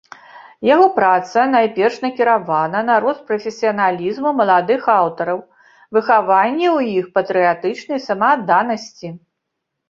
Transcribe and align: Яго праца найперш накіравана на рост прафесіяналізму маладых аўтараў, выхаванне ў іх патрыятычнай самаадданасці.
Яго 0.67 0.85
праца 0.99 1.41
найперш 1.55 1.99
накіравана 2.05 2.79
на 2.87 2.95
рост 3.03 3.21
прафесіяналізму 3.27 4.29
маладых 4.39 4.87
аўтараў, 4.95 5.39
выхаванне 5.99 6.67
ў 6.77 6.97
іх 7.03 7.13
патрыятычнай 7.19 7.99
самаадданасці. 8.09 9.07